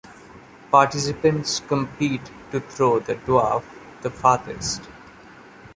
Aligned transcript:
Participants 0.71 1.59
compete 1.59 2.21
to 2.49 2.59
throw 2.59 2.97
the 2.97 3.13
dwarf 3.13 3.63
the 4.01 4.09
farthest. 4.09 4.81